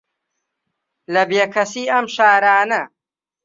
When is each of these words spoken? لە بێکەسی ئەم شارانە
لە 1.13 1.23
بێکەسی 1.29 1.85
ئەم 1.93 2.05
شارانە 2.15 2.81